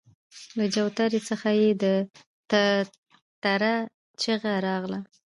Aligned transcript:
له 0.57 0.65
چوترې 0.73 1.19
څخه 1.29 1.49
يې 1.61 1.69
د 1.81 2.53
تره 3.43 3.73
چيغه 4.21 4.53
راغله! 4.67 4.99